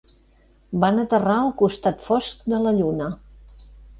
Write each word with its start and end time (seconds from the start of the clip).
Van 0.83 0.97
aterrar 1.01 1.35
al 1.41 1.51
costat 1.59 2.01
fosc 2.07 2.49
de 2.55 2.63
la 2.65 2.75
lluna. 2.81 3.13